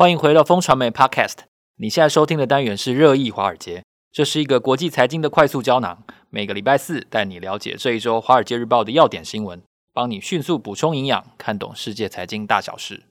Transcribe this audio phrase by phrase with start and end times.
[0.00, 1.40] 欢迎回到风传媒 Podcast。
[1.76, 6.02] 你现在收听的单元是热议华尔街，这是一个国际财经的快速胶囊。
[6.30, 9.60] 每个礼拜四带你了解这一周《华尔街日报》的要点新闻，
[9.92, 13.02] 帮你迅速补充营养，看懂世界财经大小事。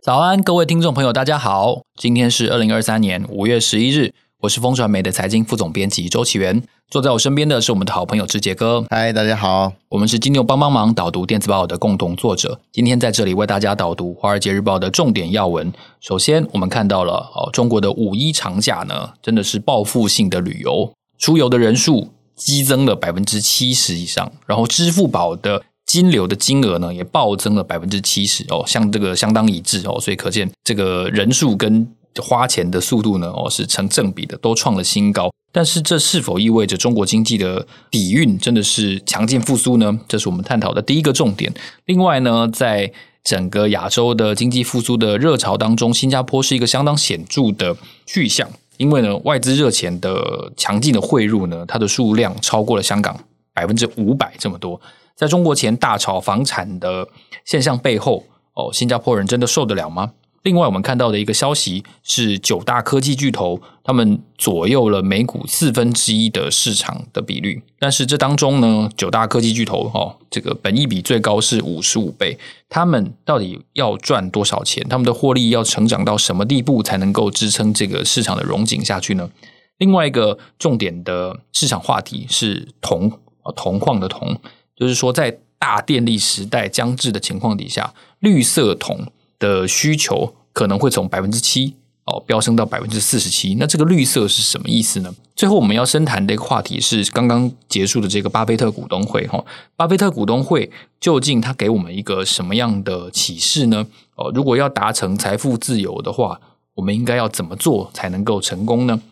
[0.00, 1.82] 早安，各位听众朋友，大家好。
[2.00, 4.14] 今天是二零二三年五月十一日，
[4.44, 6.62] 我是风传媒的财经副总编辑周启源。
[6.90, 8.84] 坐在我身边的是我们的好朋友志杰哥。
[8.90, 12.60] 嗨，大家好，我们是金牛帮帮忙导读电子报的共同作者。
[12.70, 15.72] 今天在这里为大家导读《华尔街日报》的重点要闻。
[15.98, 31.88] 首先，我们看到了哦，中国的五一长假呢，真的是报复性的旅游，出游的人数激增了百分之七十以上，然后支付宝的金流的金额呢也暴增了百分之七十哦，像这个相当一致哦，所以可见这个人数跟
[32.22, 35.30] 花钱的速度呢哦是成正比的，都创了新高。
[35.52, 40.00] 但是这是否意味着中国经济的底蕴真的是强劲复苏呢？
[40.08, 41.52] 这是我们探讨的第一个重点。
[41.86, 42.92] 另外呢，在
[43.22, 53.18] 整个亚洲的经济复苏的热潮当中，新加坡是一个相当显著的去向，因为呢，外资热钱的强劲的汇入呢，它的数量超过了香港
[53.54, 54.80] 百分之五百这么多。
[55.14, 57.06] 在中国前大炒房产的
[57.44, 60.10] 现象背后，哦，新加坡人真的受得了吗？
[60.44, 67.62] 另外，我们看到的一个消息是，九大科技巨头他们左右了美股四分之一的市场的比率。
[67.78, 72.38] 但是这当中呢，九大科技巨头哦，这个本益比最高是五十五倍。
[72.68, 74.86] 他们到底要赚多少钱？
[74.86, 79.30] 他们的获利要成长到什么地步才能够支撑这个市场的融景下去呢？
[79.78, 83.10] 另外一个重点的市场话题是铜
[83.42, 84.38] 啊，铜矿的铜，
[84.76, 89.06] 就是说在大电力时代将至的情况底下，绿色铜。
[89.44, 91.74] 的需求可能会从百分之七
[92.06, 95.14] 哦飙升到百分之四十七，那这个绿色是什么意思呢？
[95.36, 99.44] 最后我们要深谈的一个话题是刚刚结束的这个巴菲特股东会哈，
[99.76, 103.86] 巴菲特股东会究竟他给我们一个什么样的启示呢？
[104.16, 106.40] 哦，如果要达成财富自由的话，
[106.76, 109.02] 我们应该要怎么做才能够成功呢？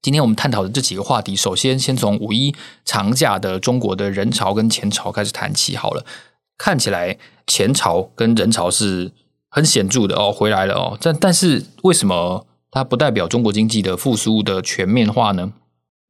[0.00, 2.54] 今天我们探讨的这几个话题，首先先从五一
[2.84, 6.04] 长假的中国的人潮跟钱潮开始谈起好了。
[6.56, 9.12] 看起来钱潮跟人潮是。
[9.54, 15.52] 很显著的哦，回来了哦，但但是为什么它不代表中国经济的复苏的全面化呢？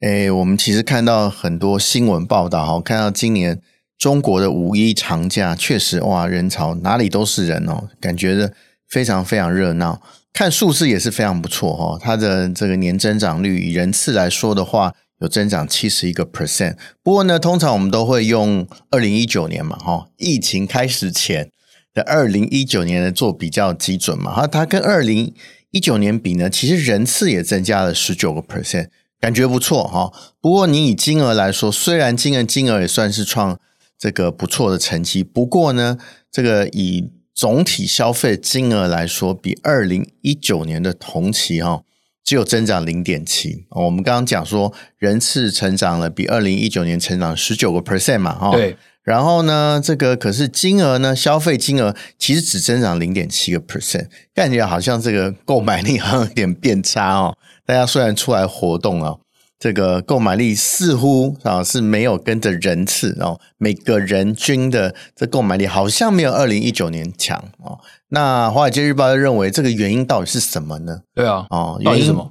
[0.00, 3.60] 诶，我们其实看到很多新闻报道哈，看到今年
[3.98, 8.52] 中国的五一长假确实哇，人潮哪里都是人哦，感觉的
[8.88, 10.00] 非常非常热闹。
[10.32, 16.76] 看数字也是非常不错哈，它的这个年增长率以人次来说的话，有增长七十一个 percent。
[17.02, 21.50] 不过呢，通常我们都会用二零一九年嘛哈，疫情开始前。
[21.94, 25.34] 的二零一九年的做比较基准嘛，哈，它跟二零
[25.70, 28.88] 一九年比呢，其实人次也增加了十九个 percent，
[29.20, 30.10] 感觉不错哈。
[30.41, 33.58] 不过你以金额来说，虽然金额金额也算是创
[33.98, 35.98] 这个不错的成绩，不过呢，
[36.31, 41.82] 这个以总体消费金额来说，比二零一九年的同期哈，
[42.25, 43.66] 只有增长零点七。
[43.70, 48.52] 我们刚刚讲说人次成长了，比二零一九年成长十九个 percent 嘛，哈。
[48.52, 48.76] 对。
[49.02, 57.36] 然后呢，这个可是金额呢，消费金额其实只增长零点七个 percent，感觉好像这个购买力好像有点变差哦。
[57.66, 59.18] 大家虽然出来活动哦，
[59.58, 67.80] 这个购买力似乎啊是没有跟着人次哦，每个人均的这购买力好像没有二零一九年强哦。
[68.08, 71.00] 那华尔街日报认为这个原因到底是什么呢？
[71.14, 72.30] 对啊，哦，原因是什么？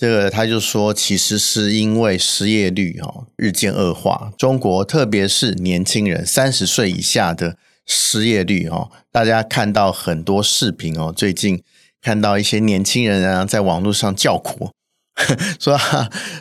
[0.00, 11.62] 这个他就说，其实是因为失业率哦日渐恶化，中国特别是年轻人三十岁以下的失业率哦，大家看到很多视频哦，最近
[12.00, 14.70] 看到一些年轻人啊在网络上叫苦，
[15.60, 15.78] 说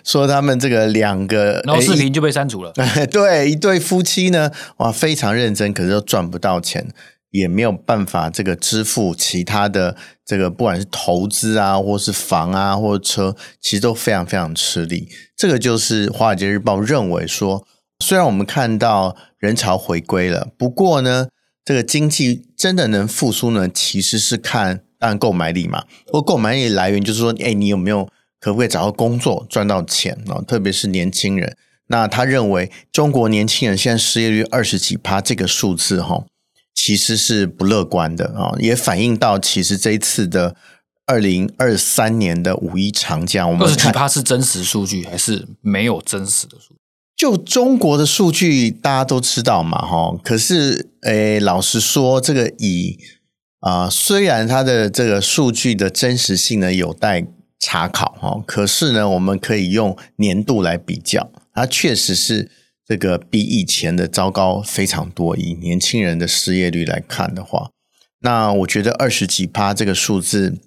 [0.05, 2.71] 说他们这个两个，然后视频就被删除了。
[3.11, 6.87] 对，一对夫妻呢，哇，非常认真，可是又赚不到钱。
[7.31, 9.95] 也没有办法这个支付其他的
[10.25, 15.07] 这个，不管是投资啊，或是房啊，或者车，其实都非常非常吃力。
[15.35, 17.65] 这个就是《华尔街日报》认为说，
[17.99, 21.27] 虽然我们看到人潮回归了，不过呢，
[21.63, 25.83] 这个经济真的能复苏呢，其实是看当然购买力嘛。
[26.07, 28.09] 或购买力来源就是说，哎，你有没有
[28.39, 30.41] 可不可以找到工作赚到钱啊？
[30.47, 31.55] 特别是年轻人。
[31.87, 36.25] 那他认为中国年轻人现在失业率二十几趴，这个数字哈。
[36.81, 40.55] 其实是不乐观的啊，也反映到其实这一次的
[41.05, 46.79] 二零二三年的五一长假，我们二十几趴是真实数据还是没有真实的数据？
[47.17, 50.17] 就中国的数据大家都知道嘛，哈。
[50.23, 52.97] 可是，诶，老实说，这个以
[53.59, 57.27] 啊、呃，虽然它的这个数据的真实性呢有待
[57.59, 62.49] 查考哈，可是呢，我们可以用年度来比较，它确实是。
[62.89, 65.37] 这个比以前的糟糕非常多。
[65.37, 67.69] 以年轻人的失业率来看的话，
[68.21, 70.57] 那我觉得二十几趴这个数字，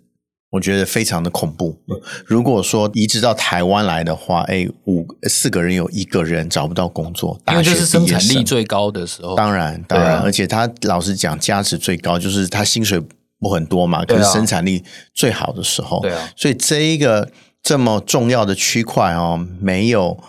[0.53, 1.81] 我觉得非常的恐怖。
[2.25, 9.35] 如果说移植到台湾来的话，哎，五四个人有一个人找不到工作，因为就是生产力最高的时候。
[9.35, 13.03] 当然，当然，啊、而且他老实讲，价值最高就是他薪水
[13.41, 16.01] 不很多嘛，可是生产力最好的时候。
[16.03, 17.29] 对啊，所以这一个
[17.61, 20.23] 这么重要的区块哦，没有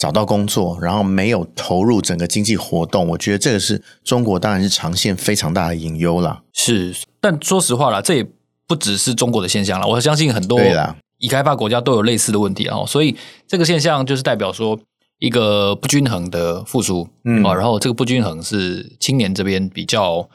[0.00, 6.42] 找到工作，然后没有投入整个经济活动，我觉得这个是中国当然是长线非常大的隐忧啦。
[6.52, 8.26] 是，但说实话啦，这也。
[8.70, 10.60] 不只是中国的现象了，我相信很多
[11.18, 12.86] 已开发国家都有类似的问题啊。
[12.86, 13.16] 所以
[13.48, 14.78] 这个现象就是代表说
[15.18, 20.28] 一个不均衡的复苏，嗯，然后这个不均衡是青年这边比较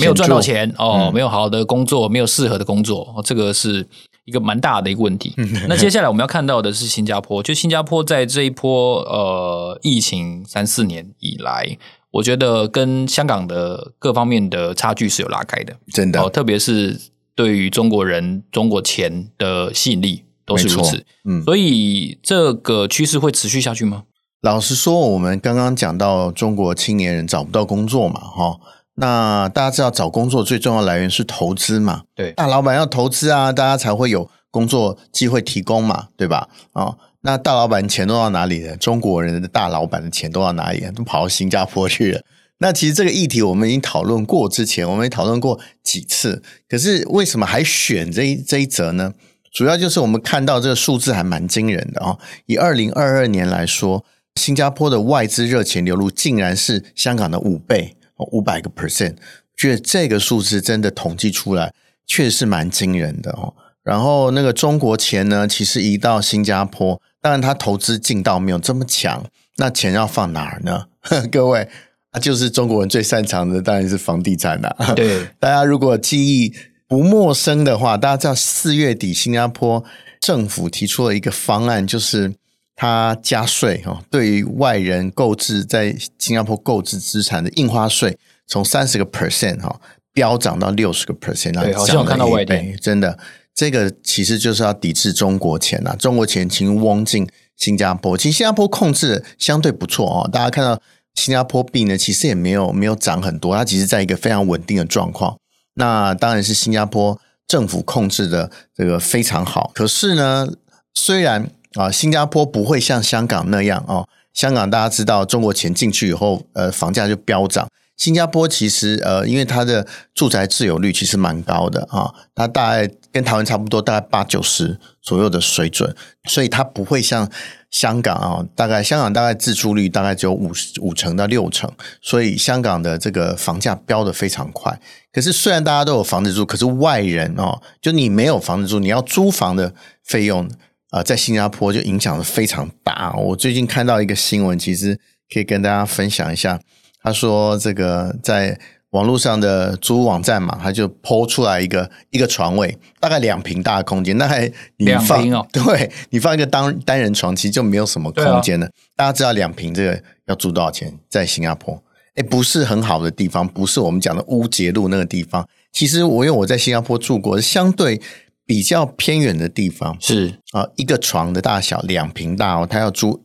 [0.00, 3.86] 没有赚到钱哦，没有好好的工作，没有适合的工作，这个是
[4.28, 5.34] 一个蛮大的一个问题。
[5.68, 11.76] 那接下来我们要看到的是新加坡，就新加坡在这一波呃疫情三四年以来，
[12.10, 17.00] 我觉得跟香港的各方面的差距是有拉开的，真的，特别是。
[17.38, 24.02] 对于中国人、中国钱的吸引力都是如此，嗯，所以这个趋势会持续下去吗？
[24.40, 28.58] 老实说，我们刚刚讲到中国青年人找不到工作嘛，哈，
[29.00, 36.48] 那大家知道找工作最重要来源是投资嘛，对，大老板要投资啊，大家才会有工作机会提供嘛，对吧？
[36.72, 38.76] 啊，那大老板钱都到哪里了？
[38.76, 40.90] 中国人的大老板的钱都到哪里了？
[40.92, 42.22] 都跑到新加坡去了。
[42.58, 49.12] 那其实这个议题我们已经讨论过，之前我们也讨论过几次，可是为什么还选这一这一则呢？
[49.52, 52.18] 主要就是我们看到这个数字还蛮惊人的哦。
[52.46, 54.04] 以二零二二年来说，
[54.34, 57.96] 新加坡的外资热钱流入竟然是香港的五倍，
[58.32, 59.16] 五百个 percent。
[59.56, 61.74] 觉得这个数字真的统计出来，
[62.06, 63.54] 确实是蛮惊人的哦。
[63.82, 69.24] 然后那个中国钱呢，其实移到新加坡，当然它投资劲道没有这么强，
[69.56, 70.86] 那钱要放哪儿呢？
[71.32, 71.68] 各位。
[72.10, 74.94] 啊，就是中国人最擅长的，当然是房地产啦。
[74.96, 76.54] 对， 大家如果记忆
[76.86, 79.84] 不陌生的话，大家知道四月底新加坡
[80.18, 82.32] 政府提出了一个方案，就是
[82.80, 88.16] 他加税哈，对于外人购置在新加坡购置资产的印花税，
[88.46, 89.80] 从三十个 percent 哈
[90.12, 93.18] 飙涨到六十个 percent，对，好像我看到外地，真的，
[93.52, 100.80] 这个其实就是要抵制中国钱啊，中国钱请翁进新加坡，其实新加坡控制的相对不错哦，大家看到。
[101.14, 105.36] 新加坡币呢，其实也没有没有涨很多，它其实在一个非常稳定的状况。
[105.74, 109.72] 那当然是新加坡政府控制的这个非常好。
[109.74, 110.46] 可是呢，
[110.94, 117.68] 虽然啊，新加坡不会像香港那样哦，香港大家知道中国钱进去以后，呃，房价就飙涨。
[117.96, 119.84] 新加坡其实呃，因为它的
[120.14, 125.94] 住宅自有率其实蛮高的啊，它大概跟台湾差不多，大概八九十左右的水准，
[126.28, 127.30] 所以它不会像。
[127.70, 131.70] 香港啊，大概香港大概自住率大概只有五五成到六成，
[132.00, 134.80] 所以香港的这个房价飙得非常快。
[135.12, 140.48] 可是虽然大家都有房子住，可是外人哦，就你没有房子住，你要租房的费用
[140.90, 143.12] 啊、呃，在新加坡就影响的非常大。
[143.14, 144.98] 我最近看到一个新闻，其实
[145.32, 146.60] 可以跟大家分享一下。
[147.02, 148.58] 他说这个在。
[148.92, 158.64] 网络上的租屋网站嘛，他就 po 出来一个一个床位，大概两平大的空间，那还你放两平哦，对，你放一个单单人床，其实就没有什么空间了。
[158.64, 160.90] 啊、大家知道两平这个要租多少钱？
[161.10, 161.78] 在新加坡，
[162.14, 165.46] 哎，不是很好的地方，不是我们讲的乌节路那个地方。
[165.70, 168.00] 其实我因为我在新加坡住过，相对
[168.48, 173.22] 比较偏远的地方，是啊，一个床的大小两平大哦，他要租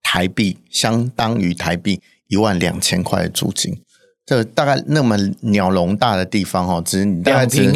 [0.00, 3.82] 台币相当于台币一万两千块的租金。
[4.24, 7.68] 这大概那么鸟笼大的地方哦，只大概只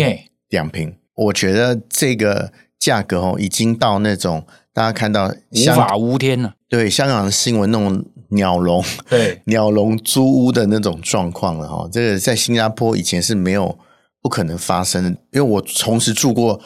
[0.51, 0.95] 两平。
[1.17, 6.55] 我觉得这个价格哦，已经到那种大家看到无法无天了。
[6.69, 11.89] 对，香港的新闻那种鸟笼，对 鸟笼租屋的那种状况了哈。
[11.91, 13.77] 这个在新加坡以前是没有
[14.23, 16.61] 不可能发生的，因为我同时住过啊、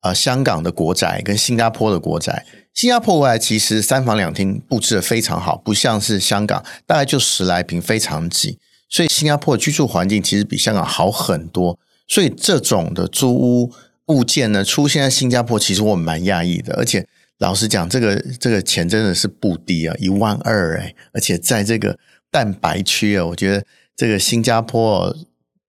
[0.00, 2.46] 呃、香港的国宅跟新加坡的国宅。
[2.74, 8.58] 新加坡国宅其实三房两厅布置的非常好，不像是香港，大概就十来坪，非常挤。
[8.88, 13.72] 所以新加坡居住环境其实比香港好很多，所以这种的租屋
[14.06, 16.74] 物件呢，出现在新加坡，其实我蛮讶异的。
[16.74, 17.06] 而且
[17.38, 20.94] 老实讲，这个这个钱真的是不低啊，一万二哎！
[21.12, 21.98] 而且在这个
[22.30, 23.64] 蛋白区啊，我觉得
[23.96, 25.14] 这个新加坡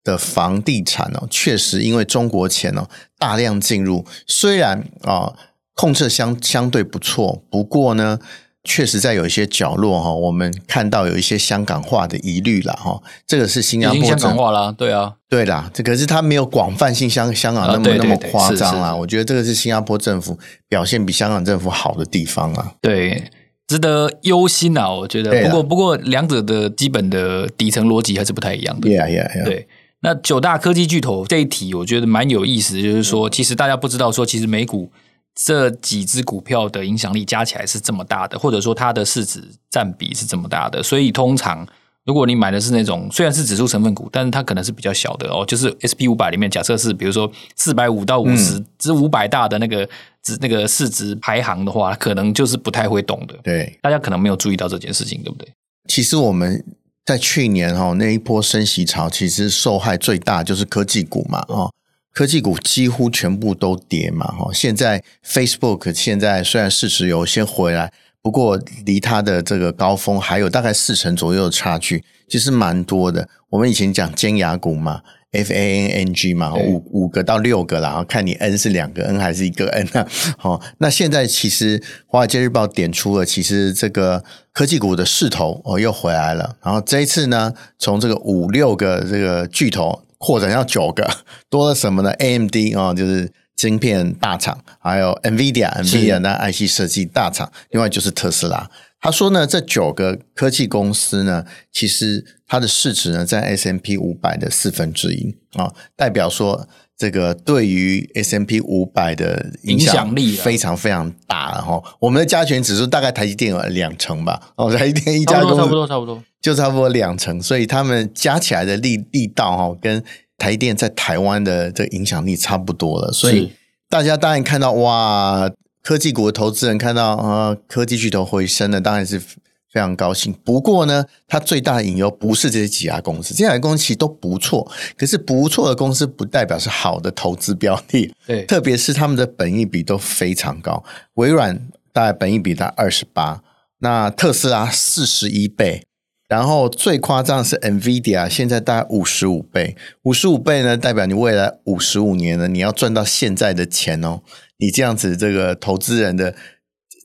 [0.09, 2.87] 的房地产哦，确实因为中国钱哦
[3.17, 5.33] 大量进入，虽然啊
[5.75, 8.19] 控制相相对不错，不过呢。
[8.65, 13.01] 确实在有一些角落哈，我们看到有一些香港化的疑虑了哈。
[13.25, 15.71] 这个是新加坡香港化啦，对啊，对啦。
[15.73, 18.93] 这可是它没有广泛性香香港那么、那么夸张啦。
[18.93, 20.37] 我觉得这个是新加坡政府
[20.67, 22.73] 表现比香港政府好的地方啊。
[22.81, 23.31] 对，
[23.65, 24.91] 值得忧心啊！
[24.91, 28.89] 我觉得，不过不过两者的基本的底层逻辑还是不太一样的。
[28.89, 29.45] Yeah, yeah, yeah.
[29.45, 29.67] 对。
[30.01, 34.89] 那九大科技巨头这一题，我觉得蛮有意思，就是说，其实大家不知道说，其实美股
[35.35, 40.81] 这几只股票的影响力加起来是这么大的，或者说它的市值占比是这么大的。
[40.81, 41.67] 所以通常，
[42.05, 49.85] 如果你买的是那种虽然是指数成分股，但是它可能是比较小的哦，就是 SP 五百里面，假设是比如说四百五到五十至五百大的那个
[50.23, 53.35] 值那个市值排行的话，可能就是不太会懂的。
[53.43, 55.51] 对，大家可能没有注意到这件事情，对不对？
[55.89, 56.63] 其实我们。
[57.09, 61.73] 在去年哈那一波升息潮，其实受害最大就是科技股嘛，哦，
[62.13, 64.53] 科技股几乎全部都跌嘛，哈。
[64.53, 73.27] 现在 Facebook 现在虽然市值有先回来，不过离它的这个高峰还有大概四成左右的差距，其实蛮多的。
[73.49, 75.01] 我们以前讲尖牙股嘛。
[75.31, 80.07] F A N N G 嘛，五五个到六个，然后看你 N 是两个 N 还是一个 N 啊？
[80.37, 86.57] 好，那现在其实《华尔街日报》点出了，其实这个科技股的势头哦又回来了。
[86.63, 91.07] 然后这一次呢，从这个五六个这个巨头扩展到九个，
[91.49, 93.31] 多了什么呢？A M D 啊，就是
[93.67, 98.69] 晶片大厂，还有 NVIDIA，NVIDIA 那 IC 设计大厂，另外就是特斯拉。
[99.01, 111.81] 他说呢，这九个科技公司呢，其实它的市值呢在 S M P 五百的四分之一啊，代表说这个对于 S M P 五百的影响力非常非常大了哈。
[111.99, 120.03] 我们的加权指数大概台积电有两成吧，哦，台积电一家公司差不多差不多就差不多两成，所以他们加起来的力力道哈，跟
[120.39, 123.11] 台积电在台湾的这个影响力差不多了。
[123.11, 123.51] 所以
[123.87, 125.51] 大家当然看到哇。
[125.81, 130.35] 科技股的投资人看到啊，科技巨头回升了，当然是非常高兴。
[130.43, 134.69] 不过呢，它最大的隐忧不是这些几家公司，这些公司其实都不错。
[134.97, 140.83] 可是不错的公司不代表是好的投资标的，对，特别是他们的本益比都非常高。
[141.13, 141.57] 微软
[141.93, 143.41] 大概本益比在二十八，
[143.79, 145.81] 那特斯拉四十一倍，
[146.29, 149.75] 然后最夸张的是 NVIDIA，现在大概五十五倍。
[150.03, 154.21] 五十五倍呢，代表你未来五十五年呢，你要赚到现在的钱哦。
[154.59, 156.35] 你这样子，这个投资人的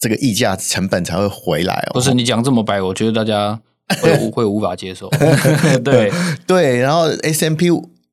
[0.00, 1.95] 这个溢价成本才会回来哦。
[1.95, 3.59] 不是你讲这么白，我觉得大家
[4.02, 5.09] 会 会无法接受。
[5.83, 6.12] 对
[6.47, 7.69] 对，然后 S M P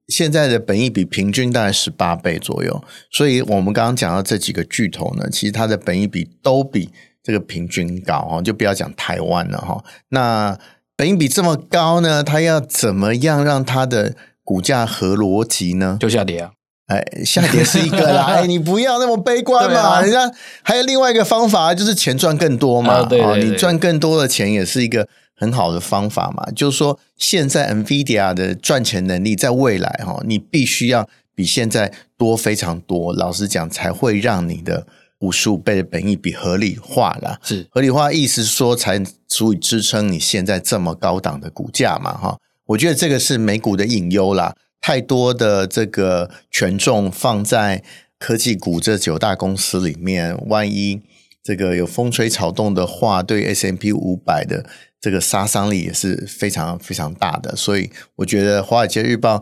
[0.07, 6.89] 现在的本益比平均大概十八倍左右，所以我们刚刚讲到这几个巨头呢，其实它的本益比都比
[7.21, 8.41] 这个平均高哦。
[8.41, 9.83] 就不要讲台湾了哈。
[10.09, 10.57] 那
[11.01, 15.97] 本益比这么高呢，它要怎么样让它的股价合逻辑呢？
[15.99, 16.51] 就下跌啊。
[16.85, 18.25] 哎，下跌是一个啦。
[18.29, 19.79] 哎，你不要那么悲观嘛。
[19.79, 20.31] 啊、人家
[20.61, 22.97] 还有另外一个方法，就是钱赚更多嘛。
[22.97, 26.45] 啊、对，对，对，你赚更多的钱也是一个很好的方法嘛。
[26.55, 33.11] 就是说，现在 NVIDIA 的赚钱能力，在未来哈，你必须要比现在多非常多。
[33.11, 34.85] 老实讲，才会让你的
[35.21, 37.39] 五十五倍的本益比合理化了。
[37.41, 42.15] 是合理化，意思说才足以支撑你现在这么高档的股价嘛。
[42.15, 42.37] 哈，
[42.67, 44.55] 我觉得这个是美股的隐忧啦。
[44.79, 47.83] 太多的这个权重放在
[48.17, 51.01] 科技股这九大公司里面，万一
[51.43, 54.65] 这个有风吹草动的话，对 S M P 五百的
[54.99, 57.55] 这个杀伤力也是非常非常大的。
[57.55, 59.37] 所以我觉得《华尔街日报》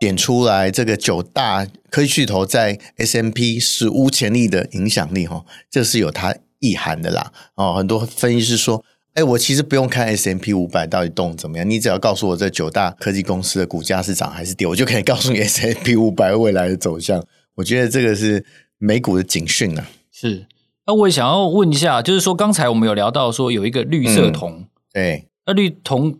[0.00, 7.30] 点出来这个九大科技巨头在 S M P 史无前例的影响力，哈，这是有它意涵的啦。
[7.54, 8.84] 哦，很多分析师说。
[9.12, 17.20] 哎，我其实不用看 S M P 五百到底动怎么样，你只要告诉我这九大科技公司的股价是涨还是跌，我就可以告诉你 S M P 五百未来的走向。
[17.56, 18.46] 我觉得这个是
[18.78, 19.84] 美股的警讯啊。
[20.12, 20.46] 是，
[20.86, 26.16] 那我也想要问一下，就是说刚才我们有聊到说有一个绿色铜，嗯、对，那绿铜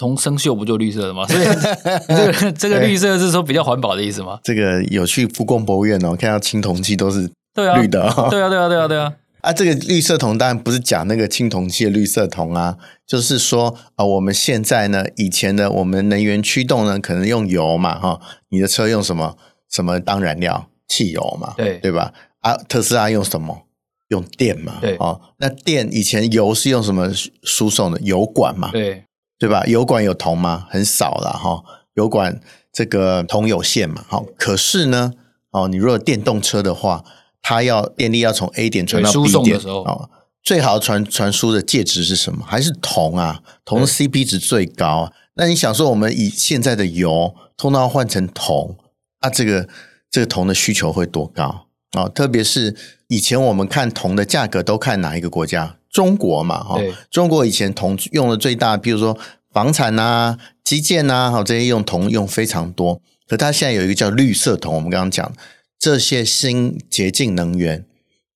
[0.00, 1.26] 铜生锈不就绿色的吗？
[1.28, 1.44] 所以
[2.08, 4.40] 这个这个绿色是说比较环保的意思吗？
[4.42, 7.30] 这个有去故宫博物院哦，看到青铜器都是
[7.76, 9.12] 绿的、哦对啊，对啊，对啊，对啊，对啊。
[9.42, 19.36] 啊，这个绿色铜当然不是讲那个青铜器的绿色铜啊，就是说啊，我们现在呢，以前的我们能源驱动呢，可能用油嘛，哈，你的车用什么
[19.70, 20.66] 什么当燃料？
[20.88, 22.12] 汽油嘛，对对吧？
[22.40, 23.66] 啊，特斯拉用什么？
[24.08, 27.08] 用电嘛，对哦，那电以前油是用什么
[27.44, 28.00] 输送的？
[28.00, 29.04] 油管嘛，对
[29.40, 29.64] 对吧？
[29.66, 30.68] 油管有铜吗？
[30.70, 32.40] 很少了哈，油管
[32.72, 35.14] 这个铜有限嘛，好，可是呢，
[35.50, 37.02] 哦，你如果电动车的话。
[37.42, 40.10] 它要电力要从 A 点传到 B 点的时候，哦，
[40.42, 42.44] 最好传传输的介质是什么？
[42.46, 43.40] 还是铜啊？
[43.64, 45.12] 铜 CP 值最高啊。
[45.36, 48.76] 那你想说，我们以现在的油通通要换成铜，
[49.20, 49.66] 啊，这个
[50.10, 52.06] 这个铜的需求会多高啊？
[52.10, 52.76] 特别是
[53.08, 55.76] 以前我们看铜的价格都看哪一个国家？
[55.90, 56.78] 中国嘛，哈，
[57.10, 59.18] 中国以前铜用的最大，比如说
[59.52, 63.00] 房产啊、基建啊，哈这些用铜用非常多。
[63.28, 65.32] 可它现在有一个叫绿色铜，我们刚刚讲。
[65.78, 67.86] 这些新洁净能源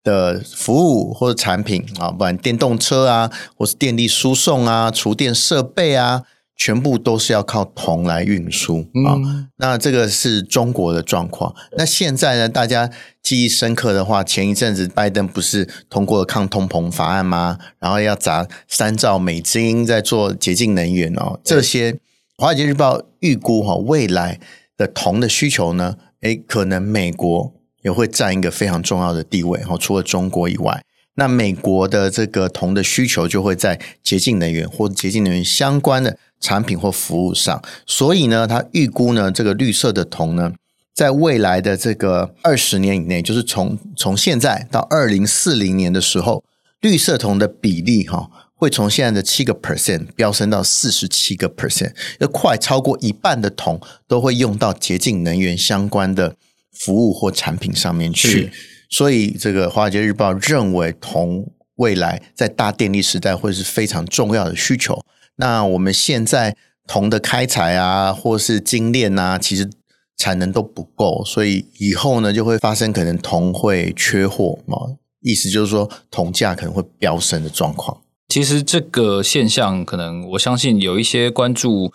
[0.03, 6.23] 的服务或者产品啊，不管电动车啊，或是电力输送啊、厨电设备啊，
[6.57, 9.15] 全部都是要靠铜来运输啊。
[9.17, 11.55] 嗯、那这个是中国的状况。
[11.77, 12.91] 那现在呢，大家
[13.23, 17.59] 记忆深刻的话，前一阵子拜登不是通过了抗通膨法案吗？
[17.79, 21.41] 然后要砸三兆美金在做洁净能源哦。
[21.45, 21.93] 这些
[22.37, 24.41] 《华尔街日报》预估哈，未来
[24.77, 27.55] 的铜的需求呢，诶，可能美国。
[27.85, 30.83] 也会占一个非常重要的地位，哈，除了中国以外，
[31.17, 40.53] 那美国的这个铜的需求就会在洁净能源或者洁净能源相关的产品或服务上，所以呢，他预估呢，这个绿色的铜呢，
[40.95, 46.45] 在未来的这个二十年以内，就是从从现在到二零四零年的时候，
[46.81, 56.37] 绿色铜的比例哈，会从现在的七个 percent 飙升到四十七个 percent，要快超过一半的铜都会用到洁净能源相关的。
[56.77, 58.51] 服务或产品上面去，
[58.91, 65.01] 所以这个《华尔街日报》认为铜未来在大电力时代会是非常重要的需求。
[65.37, 69.71] 那我们现在铜的开采啊，或是精炼啊，其实
[70.17, 74.77] 产能都不够，所以以后呢就会发生可能铜会缺货嘛，
[75.21, 78.03] 意思就是说铜价可能会飙升的状况。
[78.29, 81.93] 其实这个现象，可能我相信有一些关注。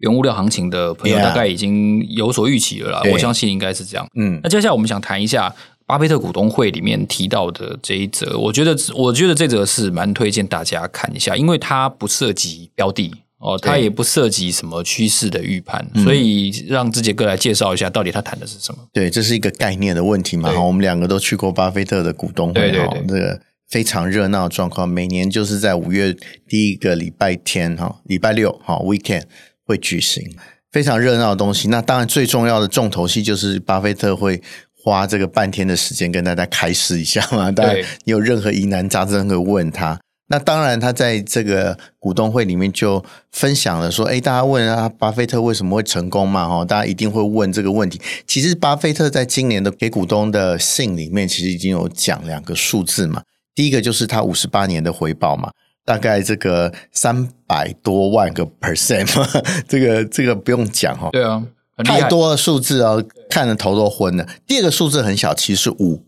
[0.00, 4.08] 原物料行情的朋友大概已经有所预期了啦.我相信应该是这样。
[4.18, 5.54] 嗯，那接下来我们想谈一下
[5.90, 18.78] 巴菲特股东会里面提到的这一则，我觉得我觉得这则是蛮推荐大家看一下，因为它不涉及标的哦，它也不涉及什么趋势的预判，所以让志杰哥来介绍一下，到底他谈的是什么？
[18.92, 20.52] 对，这是一个概念的问题嘛。
[20.52, 26.16] 好，我们两个都去过巴菲特的股东会，对对对，这个非常热闹的状况，每年就是在五月
[26.48, 29.24] 第一个礼拜天哈，礼拜六哈，weekend。
[29.62, 30.28] 会举行
[30.72, 34.42] 非常热闹的东西，那当然最重要的重头戏就是巴菲特会
[34.82, 37.50] 花这个半天的时间跟大家开示一下嘛。
[37.52, 40.00] 当然，你有任何疑难杂症可以问他。
[40.28, 46.48] 那当然，他在这个股东会里面就分享了说：“哎，大家问啊，巴菲特为什么会成功嘛？
[46.48, 48.00] 哈，大家一定会问这个问题。
[48.26, 53.22] 其实，巴菲特在今年的给股东的信里面，其实已经有讲两个数字嘛。
[53.54, 55.50] 第一个就是他五十八年的回报嘛。”
[55.82, 59.26] 大概这个三百多万个 percent 嘛，
[59.66, 61.08] 这个这个不用讲哈。
[61.10, 61.42] 对啊，
[61.84, 64.28] 太多的数字哦，看得头都昏了。
[64.46, 66.04] 第二个数字很小，其实五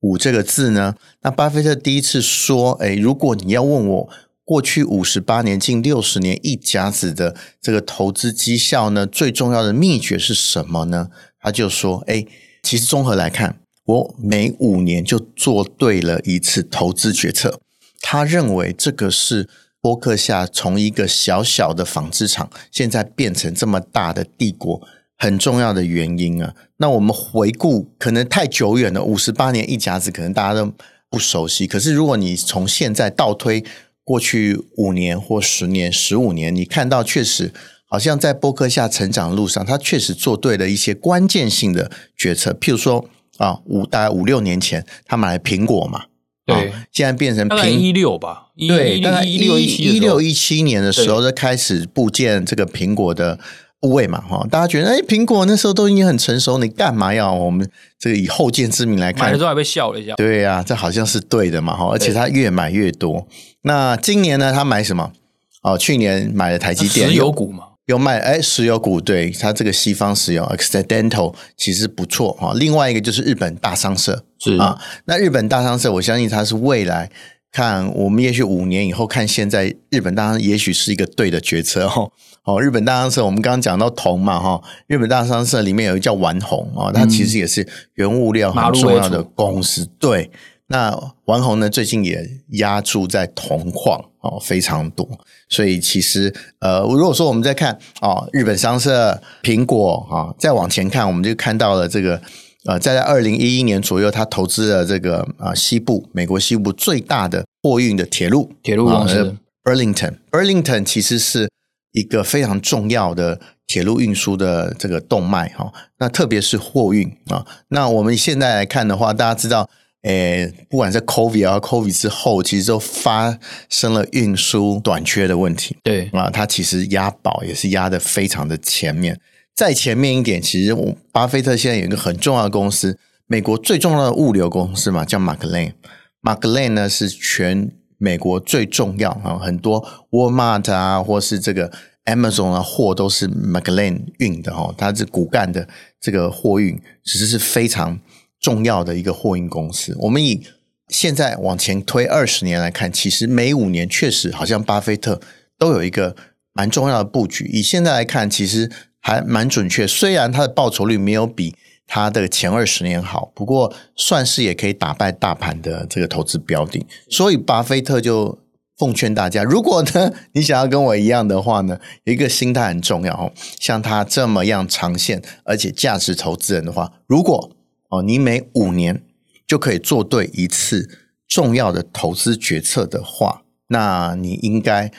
[0.00, 0.94] 五这个字呢。
[1.22, 4.08] 那巴菲特第一次说，诶，如果你要问我
[4.44, 11.08] 过去五十八年、近六十年一甲子的这个投资绩效呢，最重要的秘诀是什么呢？
[11.40, 12.26] 他就说，诶，
[12.62, 17.60] 其实综合来看，我每五年就做对了一次投资决策。
[18.00, 19.48] 他认为这个是
[19.80, 24.82] 波克夏从一个小小的纺织厂，现在变成这么大的帝国
[25.24, 26.54] 很重要的原因啊。
[26.76, 30.70] 那我们回顾可能太久远了，五十八年一甲子，可能大家都
[31.10, 31.66] 不熟悉。
[31.66, 33.64] 可是如果你从现在倒推
[34.04, 37.52] 过去五年或十年、十五年，你看到确实
[37.86, 42.52] 好像在波克下成长路上，他确实做对了一些关键性的决策。
[42.52, 43.08] 譬如说
[43.38, 46.04] 啊，五大概五六年前，他买了苹果嘛。
[46.46, 53.38] 对，现在变成苹一六吧，对，大概一六一七一六一七年的时候就开始部建这个苹果的
[53.84, 57.68] 部位嘛，哈，大家觉得哎，苹果那时候都已经很成熟，你干嘛要我们
[57.98, 59.26] 这个以后见之明来看？
[59.26, 60.14] 买的时候还被笑了一下。
[60.14, 63.26] 对呀、啊，这好像是对的嘛，哈，而且他越买越多。
[63.64, 65.12] 那今年呢，他买什么？
[65.60, 67.64] 哦，去年买了台积电，石油股嘛。
[67.84, 72.54] 有卖哎，石油股，对，它这个西方石油 Occidental 其实不错哈。
[72.56, 77.10] 另外一个就是日本大商社是啊，那日本大商社，我相信它是未来
[77.52, 82.08] 看我们也许五年以后看现在日本当然，也许是一个对的决策哈。
[82.44, 90.30] 哦，日本大商社，我们刚刚讲到铜嘛哈，日本大商社里面有一个叫丸红啊，它其实也是原物料很重要的公司，对。
[90.66, 95.06] 那丸红呢，最近也押注在铜矿哦，非常多。
[95.48, 102.20] 所以其实呃，如果说我们在看哦，日本商社、苹果啊、哦，再往前看，我们就看到了这个
[102.64, 110.14] 呃，在二零一一年左右，他投资了这个啊、呃，西部美国西部最大的货运的铁路铁路公司、呃、Burlington。
[110.30, 111.50] Burlington 其实是
[111.94, 115.72] 一个非常重要的铁路运输的这个动脉哈、哦。
[115.98, 119.70] 那特别是货运啊、哦，那我们现在来看的话，大家知道。
[120.04, 123.38] 诶，不管是 COVID 啊，COVID 之后，其实都发
[123.70, 125.78] 生了运输短缺的问题。
[125.82, 129.18] 对啊，它其实押宝也是押得非常的前面。
[129.54, 135.72] 再前面一点，其实我巴菲特现在有一个很重要的公司，美国最重要的物流公司嘛，叫 McLane。
[136.20, 137.70] McLane 呢是全
[138.04, 141.72] 美国最重要啊，很多 Walmart 啊，或是这个
[142.04, 145.66] Amazon 的货都是 McLean 运的哈，它是骨干的
[145.98, 147.98] 这个货运，其实是非常。
[148.40, 150.42] 重要的一个货运公司，我们以
[150.88, 155.18] 现在往前推二十年来看，其实每五年确实好像巴菲特
[155.58, 156.14] 都有一个
[156.52, 157.46] 蛮重要的布局。
[157.46, 159.86] 以现在来看，其实还蛮准确。
[159.86, 166.86] 虽然它的报酬率没有比他的前二十年好，不过算是也可以打败大盘的这个投资标的。
[167.08, 168.38] 所以巴菲特就
[168.76, 173.32] 奉劝大家，如果呢你想要跟我一样的话呢，一个心态很重要哦。
[173.60, 177.50] 像他这么样长线而且价值投资人的话，如果
[177.90, 179.04] 哦你每五年
[179.46, 180.88] 就可以做对一次
[181.28, 184.90] 重要的投资决策的话，那你应该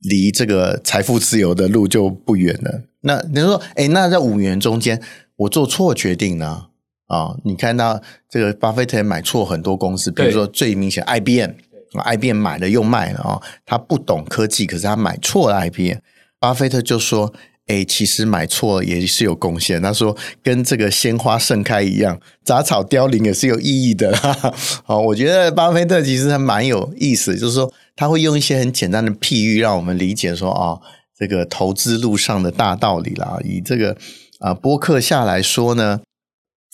[0.00, 2.82] 离这个财富自由的路就不远了。
[3.00, 5.00] 那你说，哎，那在五年中间
[5.36, 6.66] 我做错决定呢？
[7.06, 11.52] 啊、哦，你看到这个巴菲特也买错很多公司，比如说最明显 IBM。
[11.92, 13.40] IBM 买了又卖了啊！
[13.64, 15.96] 他不懂科技，可是他买错了 IBM。
[16.38, 17.32] 巴菲特就说
[17.68, 24.14] ：“哎，其实买错也是有贡献。”他说：“跟这个鲜花盛开一样，杂草凋零也是有意义的。
[24.84, 30.78] ”好，我觉得巴菲特其实还蛮有意思，就是说他会用一些很简单的譬喻，让我们理解说啊，
[31.16, 33.38] 这个投资路上的大道理啦。
[33.42, 33.96] 以这个
[34.40, 36.00] 啊波克下来说呢。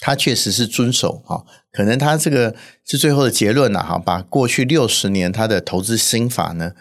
[0.05, 6.73] 他确实是遵守哈，可能他这个是最后的结论了哈，把过去六十年他的投资心法呢，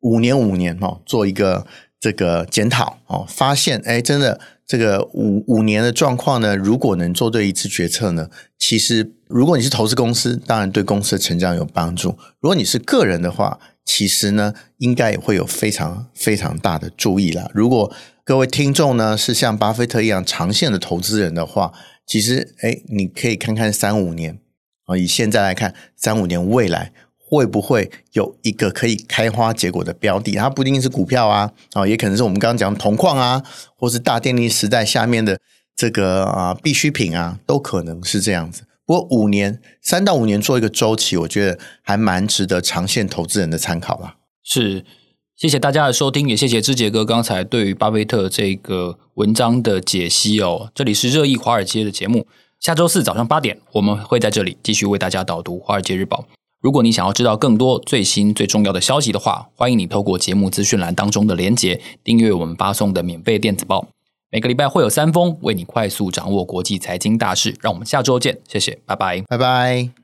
[0.00, 1.66] 五年五年哦做一个
[2.00, 17.50] 这个检讨哦，发现哎，真的这个五五年的状况呢，如果能做对一次决策呢，其实如果你是投资公司，当然对公司的成长有帮助；如果你是个人的话，其实呢，应该也会有非常非常大的注意啦。
[17.52, 17.92] 如果
[18.24, 21.72] 各位听众呢是像巴菲特一样长线的投资人的话，
[22.06, 24.38] 其实，哎，你可以看看三五年
[24.84, 30.36] 啊，以现在来看，三五年未来会不会有一个可以开花结果的标的？
[30.36, 33.42] 它不一定是股票啊，啊，也可能是我们刚刚讲铜矿啊，
[33.76, 35.38] 或是大电力时代下面的
[35.74, 38.62] 这个啊必需品啊，都可能是这样子。
[38.84, 44.16] 不过五年，三到五年做一个周期，我觉得还蛮值得长线投资人的参考吧。
[44.44, 44.84] 是。
[45.40, 50.70] 谢谢大家的收听，也谢谢之杰哥刚才对于巴菲特这个文章的解析哦。
[50.74, 52.26] 这里是热议华尔街的节目，
[52.60, 56.26] 下周四早上八点，我们会在这里继续为大家导读《华尔街日报》。
[56.60, 63.88] 如果你想要知道更多最新最重要的消息的话，欢迎你透过节目资讯栏当中的连结订阅我们发送的免费电子报。
[64.30, 67.56] 每个礼拜会有三封，为你快速掌握国际财经大事。
[67.62, 70.00] 让我们下周见，谢谢，拜拜，拜拜。